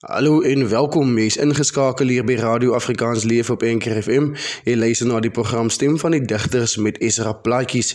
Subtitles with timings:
[0.00, 1.18] Hallo en welkom.
[1.18, 4.32] Jy's ingeskakel hier by Radio Afrikaans Leef op Enker FM.
[4.66, 7.94] Jy luister na die program Stem van die Digters met Esra Plaatjies.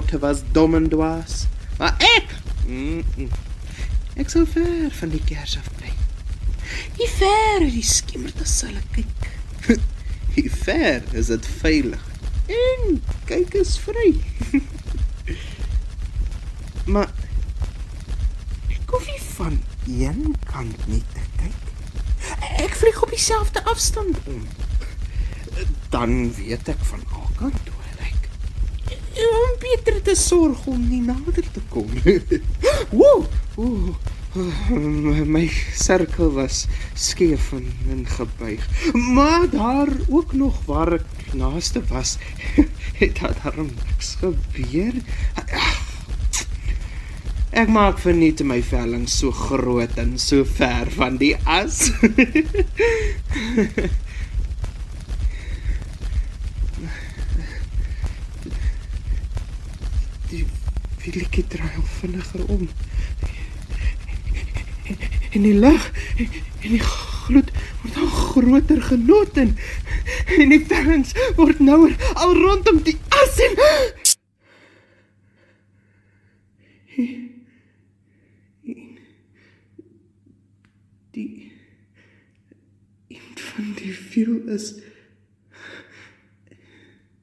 [0.06, 1.46] Motte was dom en dwaas.
[1.78, 2.34] Maar ek,
[2.66, 3.28] mm, mm,
[4.14, 5.90] ek sou ver van die kers af bly.
[6.96, 9.26] Hier ver is die skimmerde sal ek kyk.
[10.36, 12.06] Hier ver is dit veilig.
[12.46, 14.12] En kyk is vry.
[16.94, 17.10] maar
[18.70, 19.58] ek hoef nie van
[19.90, 21.62] een kant net te kyk.
[22.62, 24.46] Ek vlieg op dieselfde afstand om.
[25.90, 27.25] Dan weet ek van alkant
[29.76, 31.90] beter te sorg om nie nader te kom.
[32.98, 33.24] Woe!
[33.56, 33.94] Woe!
[35.24, 38.92] My sirkel was skeef en, en gebuig.
[38.92, 42.18] Maar daar ook nog waar ek naaste was,
[43.00, 44.94] het daar niks gebeur.
[47.56, 51.88] Ek maak verniet my velling so groot en so ver van die as.
[60.30, 60.44] die
[61.06, 62.68] wieletjie draai al vinniger om.
[65.32, 67.50] En die lig en die gloed
[67.82, 69.54] word al groter genot en
[70.38, 73.58] en die vellings word nouer al rondom die as en
[81.16, 81.30] die
[83.08, 84.72] een van die viel is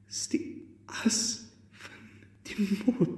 [0.08, 0.46] is die
[1.04, 1.20] as
[2.48, 3.13] die mond.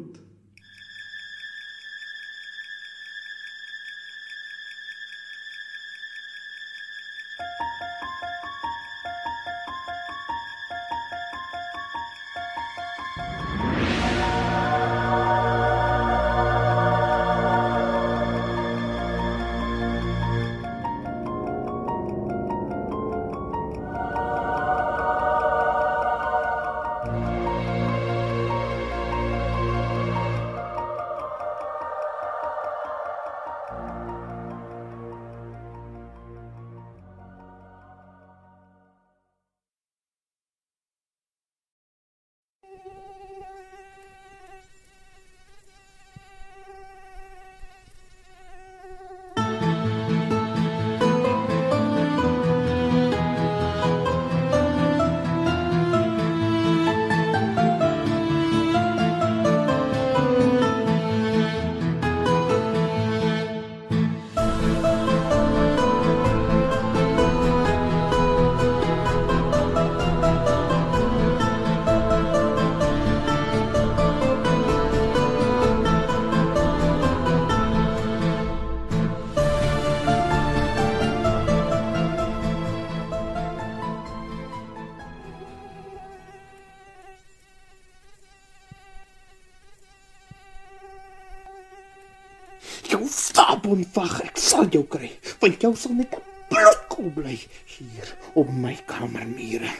[93.84, 97.36] Fabonvag, ek sal jou kry, want jou sal net 'n bloedkol bly
[97.66, 99.70] hier op my kamermure.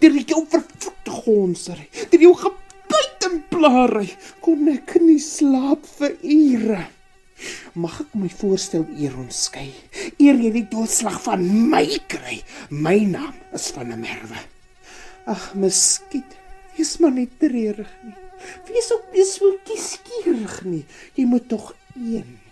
[0.00, 4.10] Deur jou vervloekte gonsery, deur jou gebyt en blaarry,
[4.40, 6.86] kon ek nie slaap vir ure.
[7.74, 9.72] Mag ek my voorstel eer onskei?
[10.18, 12.42] eer jy die doodslag van my kry.
[12.70, 14.38] My naam is van der Merwe.
[15.26, 16.24] Ag, miskien.
[16.76, 18.14] Wees maar nie treurig nie.
[18.68, 20.84] Wees ook nie so kieskeurig nie.
[21.16, 21.74] Jy moet tog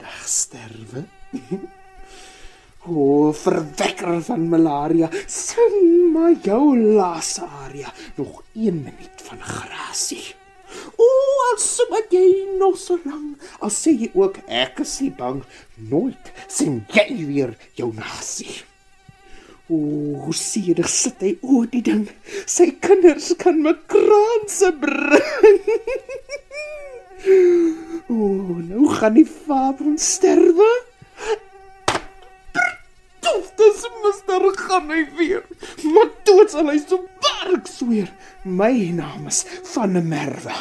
[0.03, 1.05] eendag sterwe.
[2.87, 5.09] o, verwekker van malaria.
[5.27, 7.93] Sing maar jou laaste aria.
[8.17, 10.35] Nog 1 minuut van grasie.
[10.97, 11.07] O,
[11.51, 15.43] al swat jy nog so lank, al sê jy ook ek is nie bang,
[15.77, 18.63] nooit sien jy weer jou nasie.
[19.69, 19.77] O,
[20.25, 22.07] hoe jy sit hy o die ding,
[22.49, 25.61] sy kinders kan my kraanse bring.
[28.09, 28.17] o,
[28.67, 30.71] nou gaan die vader sterwe.
[33.23, 35.43] Tof, dis mister gaan hy weer.
[35.95, 38.11] Maar dood sal hy so bark sweer.
[38.45, 40.57] My naam is van der Merwe.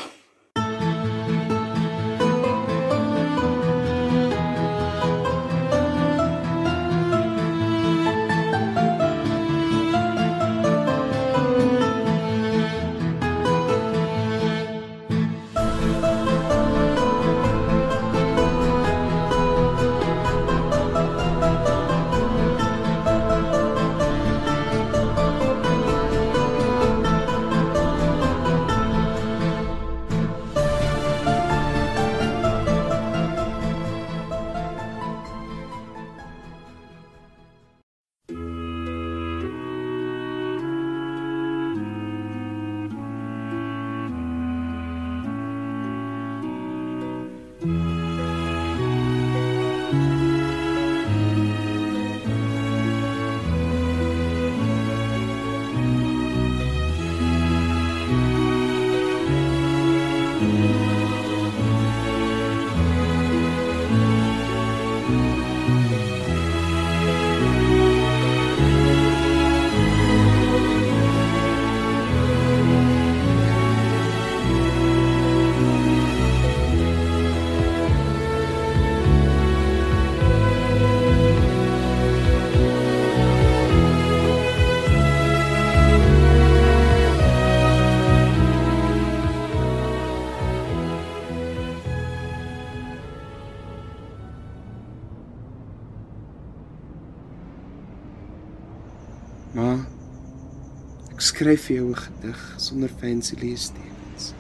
[101.42, 104.34] Skryf vir jou 'n gedig sonder fancy leestekens.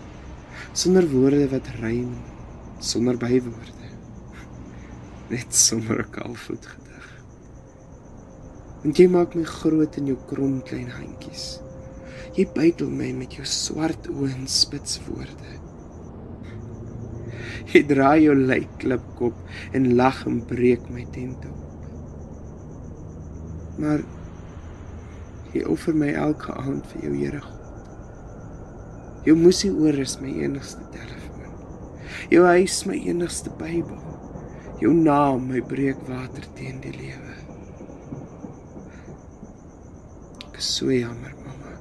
[0.73, 2.13] Sonder woorde wat rym,
[2.79, 3.87] sonder bywoorde.
[5.29, 7.07] Net sonder 'n kalfvoet gedig.
[8.83, 11.59] Want jy maak my groot in jou krom klein handjies.
[12.37, 15.51] Jy bytel my met jou swart oë en spits woorde.
[17.73, 19.35] Jy draai jou lykklipkop
[19.73, 21.61] en lag en breek my tent op.
[23.77, 24.20] Maar
[25.51, 27.61] Jy offer my elke aand vir jou Here God.
[29.25, 31.51] Jou musie oor is my enigste telefoon.
[32.31, 33.99] Jou huis my enigste Bybel.
[34.81, 37.35] Jou naam my breekwater teen die lewe.
[40.47, 41.75] Ek is so jammer, mamma.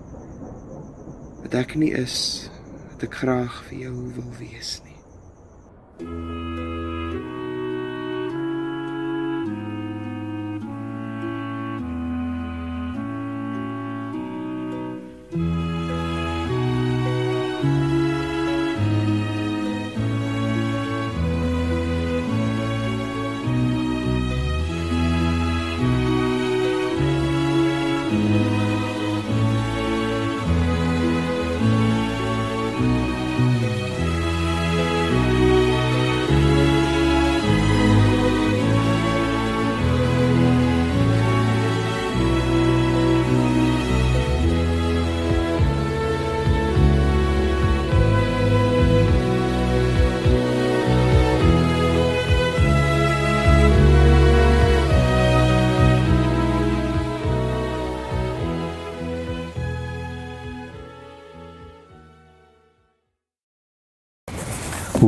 [1.46, 2.50] Dat ek nie is
[2.90, 5.00] wat ek graag vir jou wil wees nie.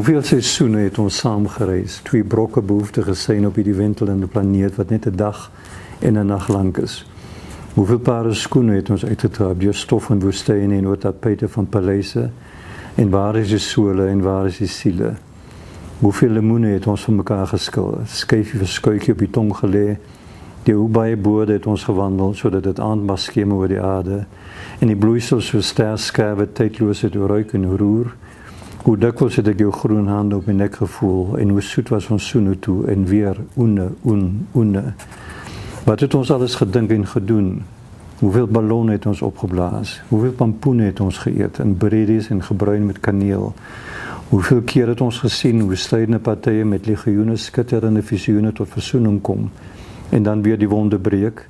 [0.03, 2.01] Hoeveel seisoene het ons saam gereis?
[2.03, 5.51] Twee brokke behoefte gesien op hierdie wentelende planeet wat net 'n dag
[5.99, 7.07] en 'n nag lank is.
[7.75, 12.31] Hoeveel pare skoene het ons uitgetrap deur stof en woestyne en oor tapete van paleise?
[12.95, 15.15] En waar is die sole en waar is die siele?
[15.99, 17.99] Hoeveel lemoene het ons van mekaar geskil?
[18.07, 19.99] Skyfie vir skuitjie op die tong gelê.
[20.63, 24.27] Die hoe baie boorde het ons gewandel sodat dit aandmaskeem oor die aarde
[24.79, 28.15] en die bloeisels so ster skerwe tydloos het ruik en roer.
[28.83, 32.09] Hoe dikwels het ek jou groen hande op my nek gevoel en hoe soet was
[32.11, 34.25] ons soene toe en weer oene oen
[34.59, 34.83] oene.
[35.87, 37.53] Wat het ons alles gedink en gedoen?
[38.19, 40.01] Hoeveel ballonne het ons opgeblaas?
[40.09, 43.53] Hoeveel pampoene het ons geëet in breedies en gebruin met kaneel?
[44.33, 49.47] Hoeveel keer het ons gesien hoe strydende partye met legioene skitterende visioene tot versoening kom
[50.11, 51.47] en dan weer die wonde breek?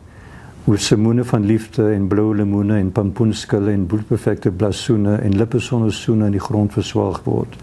[0.65, 5.93] Hoe semoene van liefde en blou lemoene en pampoenskille en bloedperfekte blasoene en lippe sonder
[5.93, 7.57] soene in die grond verswelg word?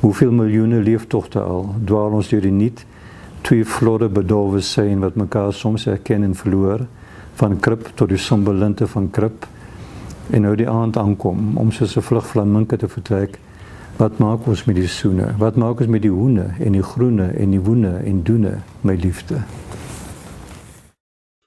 [0.00, 2.84] Hoeveel miljoene leeftogte al dwaal ons deur die niet
[3.40, 6.86] twee vlotte bedolwe sein wat mekaar soms herken en verloor?
[7.34, 9.46] van krip tot die somber linte van krip
[10.30, 13.38] en nou die aand aankom om soos 'n vlug flaminke te vertrek
[13.96, 17.26] wat maak ons met die soene wat maak ons met die hoene en die groene
[17.32, 19.40] en die woene en doene my liefde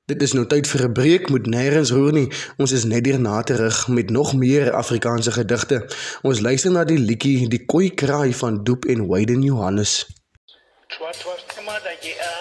[0.06, 2.30] Dit is nou tyd vir 'n breek moet nêrens roer nie
[2.62, 5.78] ons is net hier na terug met nog meer Afrikaanse gedigte
[6.22, 10.06] ons luister na die liedjie die koi kraai van Doep en Wyden Johannes
[10.94, 12.36] Twat twat madage a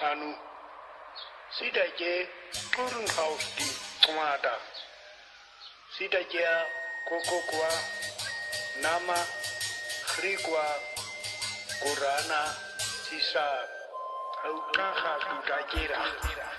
[0.00, 0.32] hanu
[1.58, 2.26] sida je
[2.74, 3.68] turun house di
[4.02, 4.54] kumada
[5.94, 6.48] sida je
[7.08, 7.70] koko kwa
[8.82, 9.18] nama
[10.10, 10.66] hrikwa
[11.82, 12.42] kurana
[14.44, 16.52] Ou kan ga doe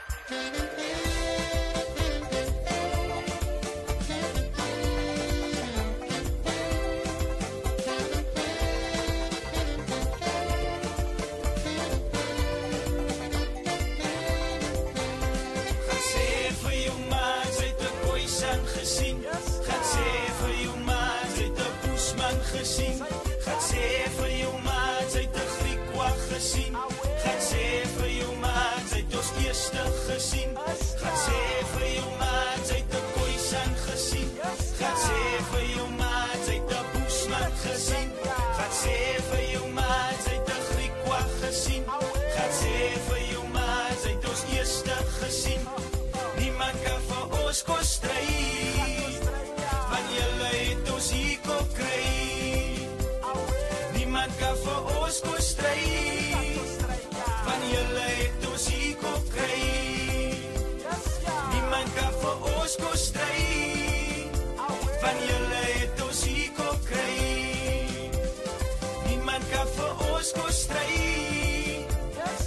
[70.23, 71.83] ons kon stry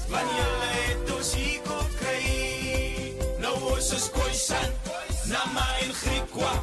[0.09, 2.23] van julle het ons hier kon kry.
[3.43, 4.71] Nou ons is koisan
[5.29, 6.55] na my Griekwa.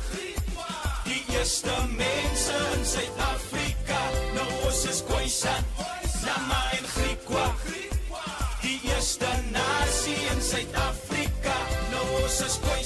[1.05, 4.01] Die eerste mense in Suid-Afrika.
[4.39, 5.69] Nou ons is koisan
[6.25, 7.45] Nama en Griekwa.
[8.63, 11.59] Die eerste nasie in Suid-Afrika.
[11.93, 12.82] Nou ons is Koisa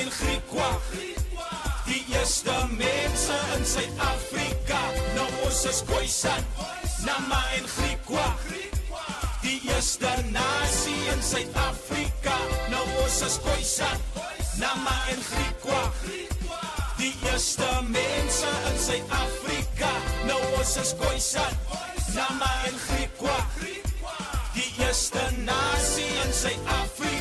[0.00, 0.70] en Griekwa.
[1.84, 4.80] Die eerste mense in Suid-Afrika.
[5.14, 6.44] Nou ons is Khoisan,
[7.04, 8.26] Nama en Griekwa.
[9.42, 12.36] Die eerste nasie in Suid-Afrika.
[12.70, 13.98] Nou ons is Khoisan,
[14.58, 15.82] Nama en Griekwa.
[16.96, 19.92] Die eerste mense in Suid-Afrika.
[20.26, 21.58] Nou ons is Khoisan,
[22.14, 23.38] Nama en Griekwa.
[24.54, 27.19] Die grootste nasie in Suid-Afrika.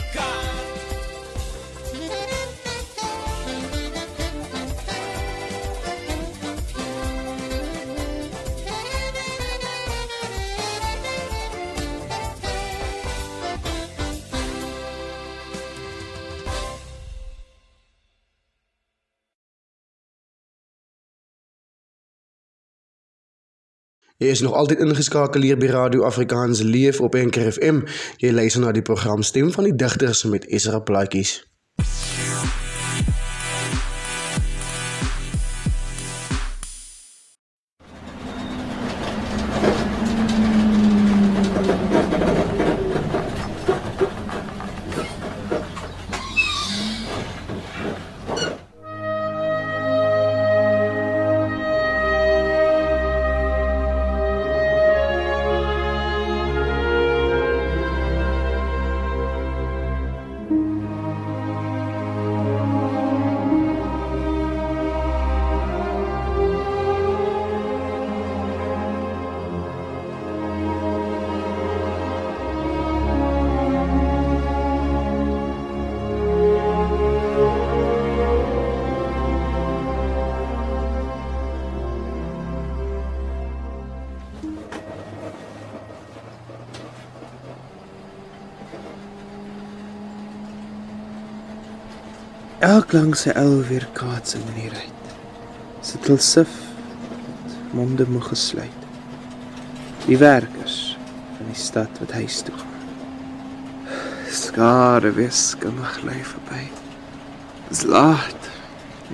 [24.20, 27.86] Jy is nog altyd ingeskakel hier by Radio Afrikaans Leef op Enker FM.
[28.20, 31.49] Jy luister na die program Stem van die Digters met Esra Plaatjies.
[92.60, 95.12] Elk lang sy ou weer kaatsing in die ruit.
[95.80, 96.52] Sit hulle sif
[97.72, 98.82] monde moeg gesluit.
[100.04, 100.98] Die werkers
[101.38, 103.96] van die stad wat huis toe gaan.
[104.28, 106.66] Skare wiskamig lê verby.
[107.70, 108.52] Dis laat.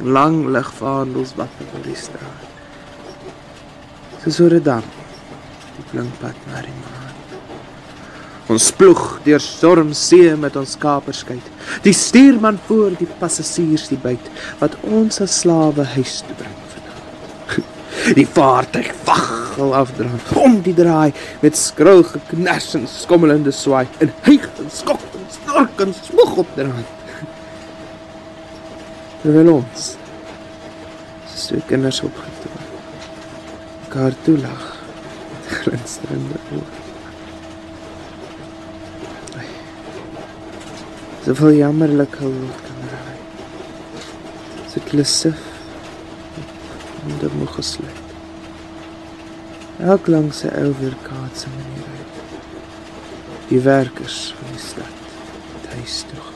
[0.01, 2.49] Lang lig vaandels wat oor die straat.
[4.25, 4.89] Dis oor 'n dam.
[5.77, 7.13] Die blink pad na die maan.
[8.51, 11.45] Ons ploeg deur stormsee met ons kaperskyt.
[11.85, 14.29] Die stuurman voor die passasiers die byt
[14.59, 17.71] wat ons as slawe huis toe bring vanaand.
[18.19, 24.45] Die vaartuig waggel afdraand om die draai met skroul geknars en skommelende swaai en hyg
[24.61, 26.93] en skok en snork en smoeg op draand.
[29.23, 29.93] Terwyl ons
[31.45, 32.65] twee kinders opgetoon
[33.95, 34.63] mekaar toelag
[35.47, 36.74] glinsterende oë.
[41.25, 43.15] Soveel jammerlik hulp kan raai.
[44.69, 45.41] So klusif
[47.05, 48.13] om dit moeg gesluit.
[49.81, 52.21] Elk langs sy ou weerkaatse manier uit.
[53.49, 55.03] Die werkers van die stad
[55.73, 56.34] huis toe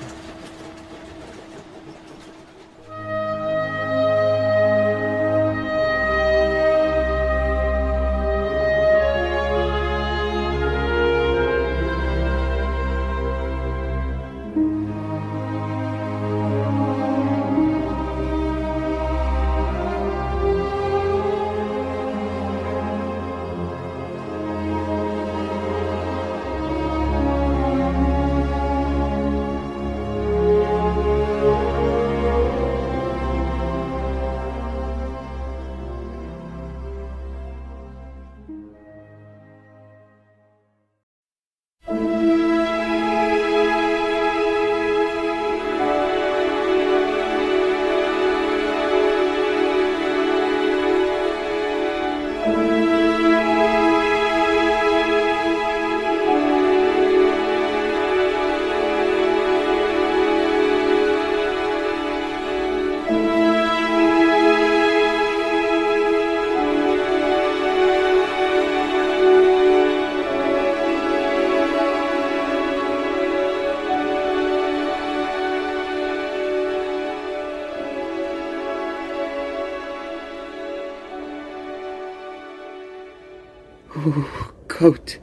[84.80, 85.18] koud.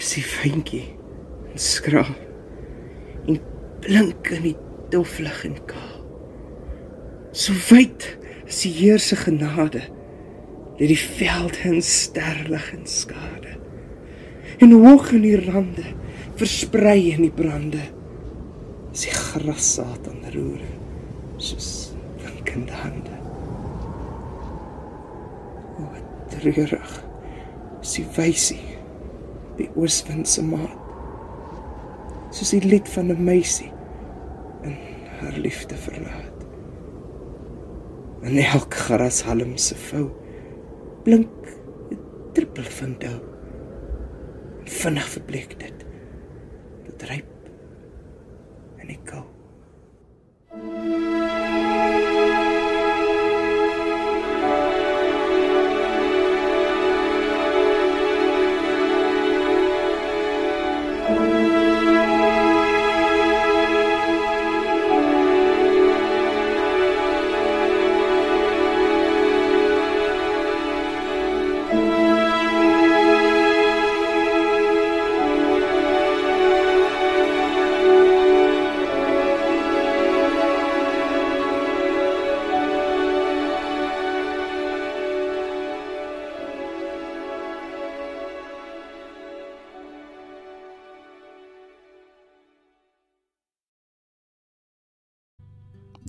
[0.00, 0.86] Is die vyntjie.
[1.52, 2.12] En skraal.
[3.28, 3.38] En
[3.84, 4.56] blink in die
[4.92, 5.96] doflig en kaal.
[7.30, 8.06] So wyd
[8.50, 9.84] is die Heer se genade.
[10.80, 13.56] Lê die veld in sterlig en skade.
[14.60, 15.86] En hoog in die rande,
[16.40, 17.82] versprei in die brande.
[18.90, 20.68] Is die grassaad aan roere
[21.40, 23.16] soos winkende hande.
[25.78, 26.98] O, wat treurig
[27.80, 28.79] is die wysie
[29.60, 30.76] die ooswind se maat.
[32.34, 33.72] Soos die lied van 'n meisie
[34.62, 34.76] in
[35.20, 36.46] haar liefde verlaat.
[38.22, 40.10] En elk grashalm se vou
[41.04, 41.30] blink
[41.90, 41.98] 'n
[42.32, 43.18] druppel van dou
[44.64, 45.86] vinnig verbleek dit.
[46.96, 47.29] Druip in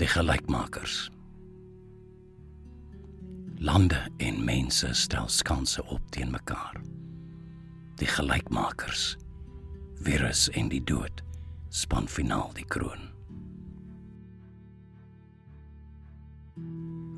[0.01, 1.11] die gelykmakers.
[3.61, 6.79] Lande en mense stel skanse op teen mekaar.
[8.01, 9.11] Die gelykmakers.
[10.01, 11.21] Virus en die dood
[11.69, 13.11] span finaal die kroon.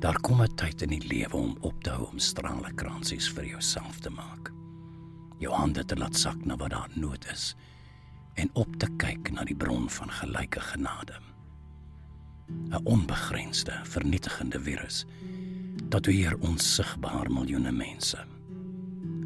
[0.04, 3.98] Daar kom 'n tyd in die lewe om op te hou om straalekransies vir jouself
[4.00, 4.52] te maak.
[5.38, 7.56] Jou hande te laat sak na wat daar nood is
[8.34, 11.33] en op te kyk na die bron van gelyke genade.
[12.48, 15.04] 'n onbegrensde, vernietigende virus
[15.88, 18.24] dat weer onsigbaar miljoene mense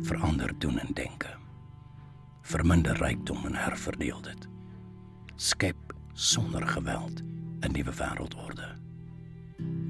[0.00, 1.36] verander doen en denke.
[2.42, 4.48] Verminder rykdom en herverdeel dit.
[5.36, 7.22] Skep sonder geweld
[7.60, 8.76] 'n nuwe wêreldorde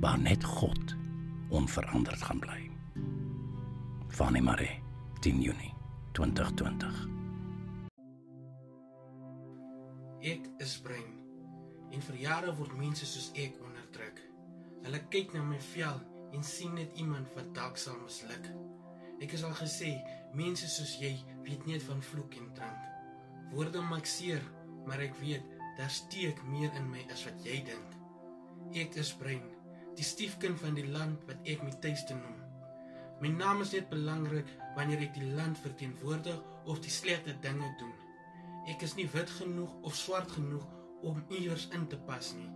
[0.00, 0.96] waar net God
[1.48, 2.70] onveranderd gaan bly.
[4.08, 4.82] Fanny Marie,
[5.20, 5.74] 10 Junie
[6.12, 7.08] 2020.
[10.20, 11.17] Ek is brein.
[11.94, 14.20] En vir jare word mense soos ek onderdruk.
[14.84, 16.00] Hulle kyk na my vel
[16.36, 18.48] en sien net iemand wat dalk sal misluk.
[19.24, 19.94] Ek is al gesê,
[20.36, 21.14] mense soos jy
[21.46, 22.84] weet net van vloek en drank.
[23.54, 24.44] Woorde maak seer,
[24.86, 27.96] maar ek weet daar steek meer in my as wat jy dink.
[28.76, 29.44] Ek is brein,
[29.96, 32.36] die stiefkind van die land wat ek my tuiste noem.
[33.18, 36.38] My naam is net belangrik wanneer ek die land verteenwoordig
[36.70, 37.94] of die slegte dinge doen.
[38.70, 40.66] Ek is nie wit genoeg of swart genoeg
[41.06, 42.50] om iewers in te pas nie.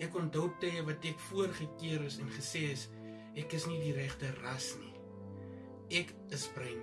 [0.00, 2.86] Ek onthou tye wat ek voorgekeer is en gesê is
[3.38, 4.94] ek is nie die regte ras nie.
[6.00, 6.80] Ek is brein,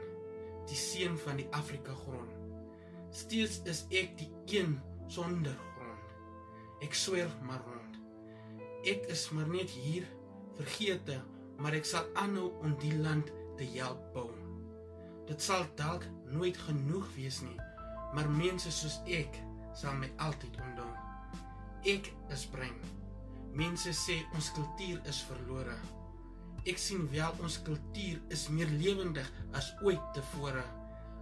[0.69, 2.33] die seun van die Afrika grond.
[3.15, 4.77] Steeds is ek die een
[5.11, 6.13] sonder grond.
[6.85, 7.97] Ek sweer maar rond.
[8.87, 10.05] Ek is maar net hier
[10.59, 11.17] vergete,
[11.57, 14.29] maar ek sal aanhou om die land te help bou.
[15.27, 17.57] Dit sal dalk nooit genoeg wees nie,
[18.15, 19.41] maar mense soos ek
[19.75, 20.86] sal my altyd onthou.
[21.87, 22.75] Ek is brein.
[23.55, 25.75] Mense sê ons kultuur is verlore.
[26.67, 30.65] Ek sien wel ons kultuur is meer lewendig as ooit tevore.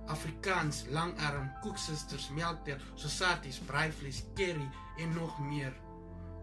[0.10, 4.66] Afrikaans, langarm, koeksusters, melkter, sosaties, braaivleis, curry
[5.04, 5.74] en nog meer.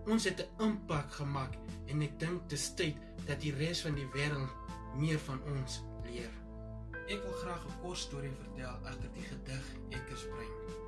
[0.07, 1.59] Ons het 'n impak gemaak
[1.89, 4.55] en ek dink is tyd dat die res van die wêreld
[4.95, 6.31] meer van ons leer.
[7.09, 10.82] Ek wil graag 'n kort storie vertel agter die gedig Ek is brein.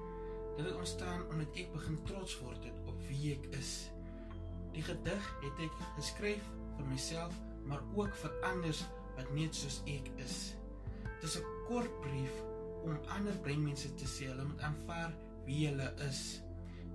[0.57, 3.73] Dit het ontstaan omdat ek begin trots word het op wie ek is.
[4.75, 6.45] Die gedig het ek geskryf
[6.77, 7.35] vir myself,
[7.67, 8.83] maar ook vir ander
[9.17, 10.55] wat net soos ek is.
[11.23, 12.43] Dis 'n kort brief
[12.85, 15.15] om ander breinmense te sê hulle moet aanvaar
[15.47, 16.43] wie hulle is.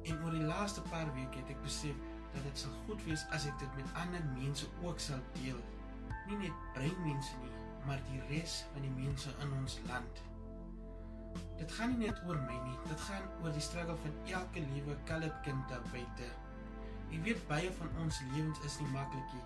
[0.03, 1.95] En oor die laaste paar weke het ek besef
[2.33, 5.59] dat dit sal goed wees as ek dit met ander mense ook sal deel.
[6.27, 7.53] Nie net breinmense nie,
[7.85, 10.28] maar die res van die mense in ons land.
[11.59, 14.95] Dit gaan nie net oor my nie, dit gaan oor die struggle van elke liewe
[15.09, 16.29] colored kind daar buite.
[17.09, 19.43] Ek weet baie van ons lewens is nie maklik nie.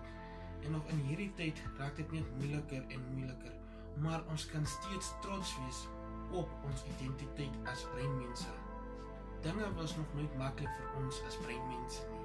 [0.64, 3.58] En nog in hierdie tyd raak dit net moeiliker en moeiliker,
[4.06, 5.82] maar ons kan steeds trots wees
[6.38, 8.54] op ons identiteit as breinmense.
[9.44, 12.22] Dinge was nog nooit maklik vir ons as breinmense nie.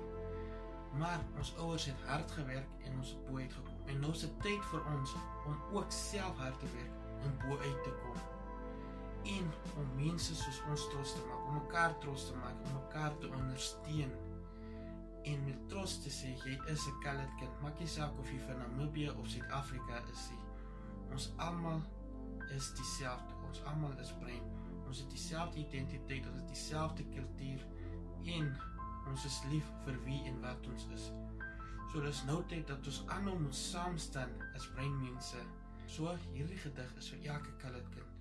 [1.01, 3.85] Maar ons ouers het hard gewerk en ons het bo uitgekom.
[3.89, 5.15] En nou is dit tyd vir ons
[5.49, 8.38] om ook self hard te werk en bo uit te kom.
[9.23, 13.17] En om mense soos ons trots te maak, om mekaar trots te maak, om mekaar
[13.17, 14.11] te ondersteun.
[15.23, 17.61] En met trots te sê jy is 'n colored kind.
[17.61, 20.45] Maak nie saak of jy van Namibië of Suid-Afrika is nie.
[21.11, 21.81] Ons almal
[22.55, 23.33] is dieselfde.
[23.47, 24.43] Ons almal is brein.
[24.87, 27.65] Ons het dieselfde identiteit, ons het dieselfde kultuur
[28.25, 28.57] en
[29.09, 31.11] ons is lief vir wie en wat ons is.
[31.91, 35.41] So dis nou tyd dat ons aanhou moet saam staan as breinmense.
[35.89, 38.18] So hierdie gedig is vir elke colored kind.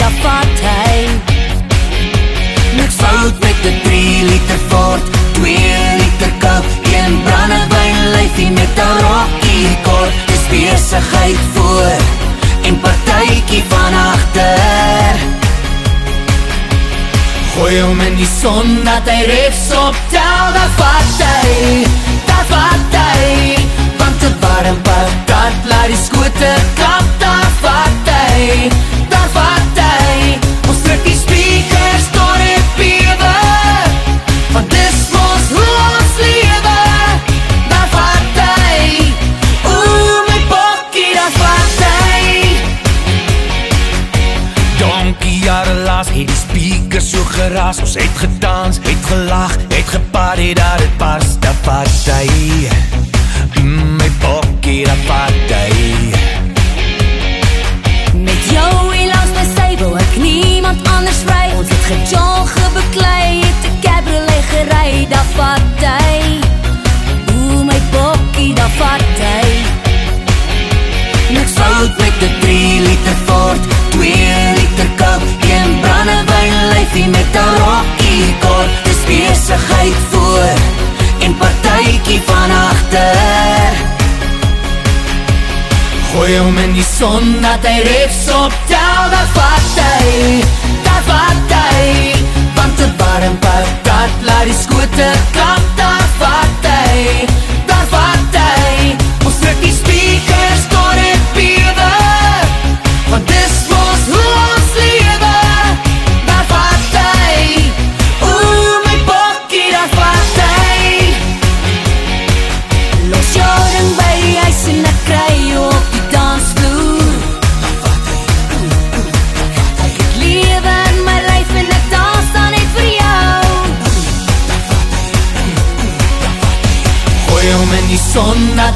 [0.06, 0.98] dat vat hy
[2.78, 5.54] Niks fout met 'n 3 liter Ford 2
[6.00, 11.96] liter Coke Een brandewyn lyfie met 'n rokkie kort Dis besigheid voor
[12.68, 15.14] En partytjie van agter
[17.52, 21.86] Gooi hom in die son dat hy refs optel Dat vat hy,
[22.30, 23.56] dat vat hy
[23.98, 28.68] Want te warm patat laat die skote kap Dat vat hy,
[47.36, 51.34] geraas Ons het gedans, het gelag, het geparty dat het pas
[51.66, 52.68] vat hy
[53.62, 56.12] mm, My bokkie, vat hy
[58.26, 63.42] Met jou hier langs my sy wil ek niemand anders ry Ons het gejol gebeklei,
[63.44, 65.86] het 'n cabriolet gery Dat vat
[79.86, 80.48] party voor
[81.18, 83.74] en partytjie van agter.
[86.12, 90.40] Gooi hom in die son dat hy refs optel Dat vat hy,
[90.82, 92.14] dat vat hy
[92.56, 95.64] Want een warm patat laat die skote klap.
[95.76, 97.26] Dat vat hy,
[97.66, 99.74] dat vat hy Ons druk die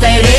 [0.01, 0.30] te